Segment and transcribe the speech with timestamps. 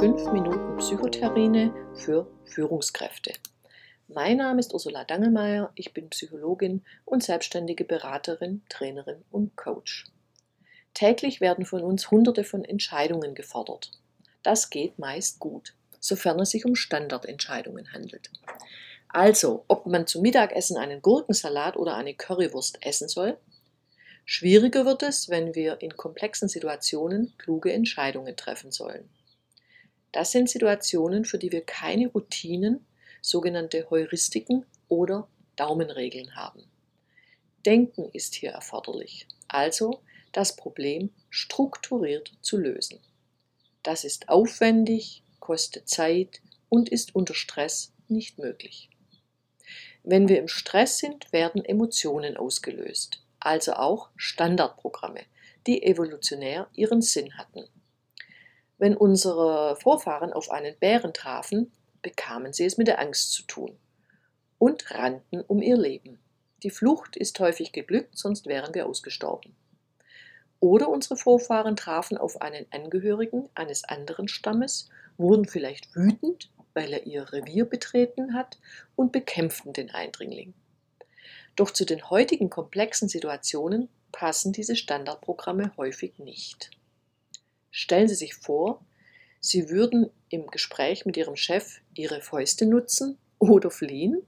[0.00, 3.32] 5 Minuten Psychotherine für Führungskräfte.
[4.08, 10.06] Mein Name ist Ursula Dangelmeier, ich bin Psychologin und selbstständige Beraterin, Trainerin und Coach.
[10.94, 13.92] Täglich werden von uns hunderte von Entscheidungen gefordert.
[14.42, 18.32] Das geht meist gut, sofern es sich um Standardentscheidungen handelt.
[19.06, 23.38] Also, ob man zum Mittagessen einen Gurkensalat oder eine Currywurst essen soll,
[24.28, 29.08] Schwieriger wird es, wenn wir in komplexen Situationen kluge Entscheidungen treffen sollen.
[30.10, 32.84] Das sind Situationen, für die wir keine Routinen,
[33.22, 36.64] sogenannte Heuristiken oder Daumenregeln haben.
[37.64, 40.00] Denken ist hier erforderlich, also
[40.32, 42.98] das Problem strukturiert zu lösen.
[43.84, 48.90] Das ist aufwendig, kostet Zeit und ist unter Stress nicht möglich.
[50.02, 55.22] Wenn wir im Stress sind, werden Emotionen ausgelöst also auch Standardprogramme,
[55.66, 57.64] die evolutionär ihren Sinn hatten.
[58.78, 63.78] Wenn unsere Vorfahren auf einen Bären trafen, bekamen sie es mit der Angst zu tun
[64.58, 66.18] und rannten um ihr Leben.
[66.62, 69.54] Die Flucht ist häufig geglückt, sonst wären wir ausgestorben.
[70.60, 77.06] Oder unsere Vorfahren trafen auf einen Angehörigen eines anderen Stammes, wurden vielleicht wütend, weil er
[77.06, 78.58] ihr Revier betreten hat,
[78.96, 80.54] und bekämpften den Eindringling.
[81.56, 86.70] Doch zu den heutigen komplexen Situationen passen diese Standardprogramme häufig nicht.
[87.70, 88.84] Stellen Sie sich vor,
[89.40, 94.22] Sie würden im Gespräch mit Ihrem Chef Ihre Fäuste nutzen oder fliehen?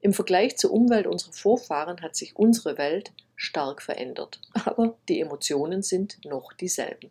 [0.00, 5.82] Im Vergleich zur Umwelt unserer Vorfahren hat sich unsere Welt stark verändert, aber die Emotionen
[5.82, 7.10] sind noch dieselben.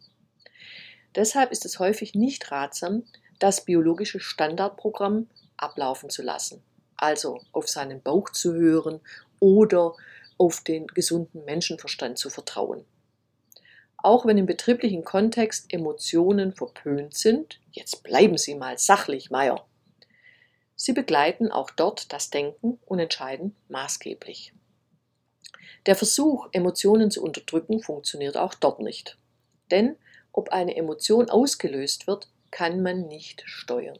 [1.16, 3.03] Deshalb ist es häufig nicht ratsam,
[3.39, 5.27] das biologische Standardprogramm
[5.58, 6.64] ablaufen zu lassen
[6.97, 9.02] also auf seinen Bauch zu hören
[9.39, 9.95] oder
[10.38, 12.86] auf den gesunden Menschenverstand zu vertrauen.
[13.98, 19.65] Auch wenn im betrieblichen Kontext Emotionen verpönt sind, jetzt bleiben Sie mal sachlich, Meier.
[20.76, 24.53] Sie begleiten auch dort das Denken und entscheiden maßgeblich.
[25.86, 29.17] Der Versuch, Emotionen zu unterdrücken, funktioniert auch dort nicht.
[29.71, 29.95] Denn
[30.33, 33.99] ob eine Emotion ausgelöst wird, kann man nicht steuern.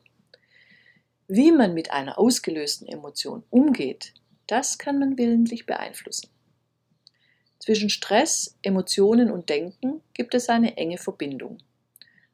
[1.28, 4.14] Wie man mit einer ausgelösten Emotion umgeht,
[4.48, 6.30] das kann man willentlich beeinflussen.
[7.60, 11.60] Zwischen Stress, Emotionen und Denken gibt es eine enge Verbindung.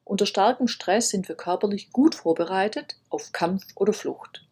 [0.02, 4.44] Unter starkem Stress sind wir körperlich gut vorbereitet auf Kampf oder Flucht.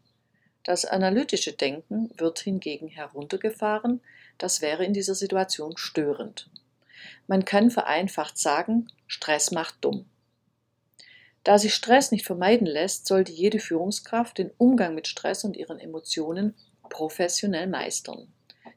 [0.62, 4.00] Das analytische Denken wird hingegen heruntergefahren,
[4.38, 6.48] das wäre in dieser Situation störend.
[7.26, 10.04] Man kann vereinfacht sagen, Stress macht dumm.
[11.44, 15.78] Da sich Stress nicht vermeiden lässt, sollte jede Führungskraft den Umgang mit Stress und ihren
[15.78, 16.54] Emotionen
[16.88, 18.32] professionell meistern.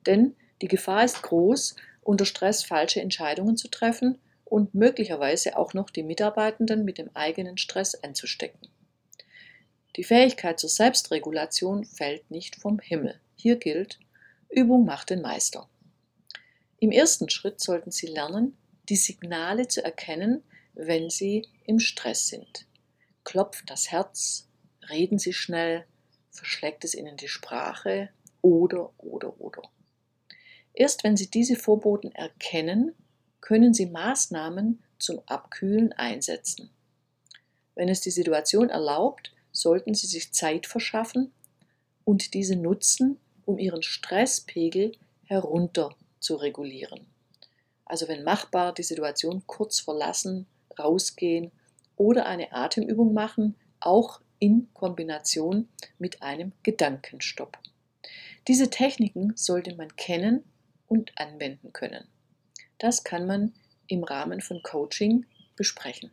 [0.06, 5.90] Denn die Gefahr ist groß, unter Stress falsche Entscheidungen zu treffen und möglicherweise auch noch
[5.90, 8.68] die Mitarbeitenden mit dem eigenen Stress anzustecken.
[9.96, 13.20] Die Fähigkeit zur Selbstregulation fällt nicht vom Himmel.
[13.36, 14.00] Hier gilt,
[14.50, 15.68] Übung macht den Meister.
[16.80, 18.58] Im ersten Schritt sollten Sie lernen,
[18.90, 22.66] die Signale zu erkennen, wenn Sie im Stress sind.
[23.24, 24.48] Klopft das Herz,
[24.90, 25.86] reden Sie schnell,
[26.32, 28.10] verschlägt es Ihnen die Sprache
[28.42, 29.62] oder, oder, oder.
[30.74, 32.96] Erst wenn Sie diese Vorboten erkennen,
[33.42, 36.70] können Sie Maßnahmen zum Abkühlen einsetzen.
[37.76, 41.32] Wenn es die Situation erlaubt, sollten Sie sich Zeit verschaffen
[42.06, 44.94] und diese nutzen, um Ihren Stresspegel
[45.26, 47.06] herunter zu regulieren.
[47.86, 50.48] Also wenn machbar, die Situation kurz verlassen,
[50.82, 51.52] rausgehen
[51.96, 55.70] oder eine Atemübung machen, auch in Kombination
[56.00, 57.58] mit einem Gedankenstopp.
[58.48, 60.44] Diese Techniken sollte man kennen
[60.88, 62.08] und anwenden können.
[62.80, 63.54] Das kann man
[63.88, 65.26] im Rahmen von Coaching
[65.56, 66.12] besprechen.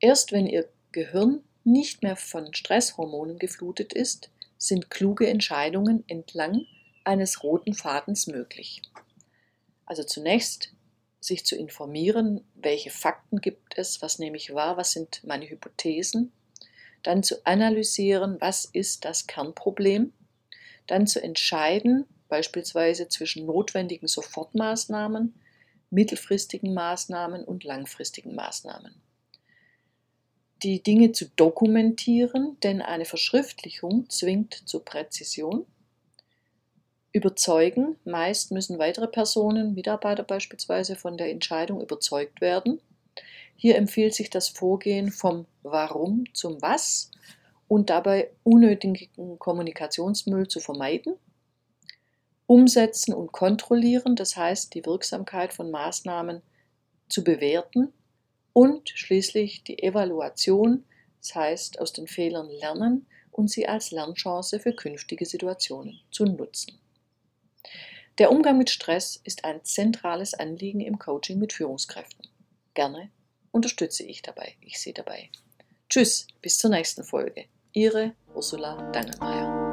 [0.00, 6.66] Erst wenn Ihr Gehirn nicht mehr von Stresshormonen geflutet ist, sind kluge Entscheidungen entlang
[7.04, 8.82] eines roten Fadens möglich.
[9.86, 10.73] Also zunächst
[11.24, 16.32] sich zu informieren, welche Fakten gibt es, was nehme ich wahr, was sind meine Hypothesen,
[17.02, 20.12] dann zu analysieren, was ist das Kernproblem,
[20.86, 25.34] dann zu entscheiden, beispielsweise zwischen notwendigen Sofortmaßnahmen,
[25.88, 28.94] mittelfristigen Maßnahmen und langfristigen Maßnahmen.
[30.62, 35.66] Die Dinge zu dokumentieren, denn eine Verschriftlichung zwingt zur Präzision
[37.14, 37.96] überzeugen.
[38.04, 42.80] Meist müssen weitere Personen, Mitarbeiter beispielsweise, von der Entscheidung überzeugt werden.
[43.56, 47.10] Hier empfiehlt sich das Vorgehen vom Warum zum Was
[47.68, 51.14] und dabei unnötigen Kommunikationsmüll zu vermeiden.
[52.46, 56.42] Umsetzen und kontrollieren, das heißt die Wirksamkeit von Maßnahmen
[57.08, 57.92] zu bewerten
[58.52, 60.84] Und schließlich die Evaluation,
[61.20, 66.80] das heißt aus den Fehlern lernen und sie als Lernchance für künftige Situationen zu nutzen.
[68.18, 72.28] Der Umgang mit Stress ist ein zentrales Anliegen im Coaching mit Führungskräften.
[72.74, 73.10] Gerne
[73.50, 75.30] unterstütze ich dabei, ich sehe dabei.
[75.88, 77.46] Tschüss, bis zur nächsten Folge.
[77.72, 79.63] Ihre Ursula Dangelmeier.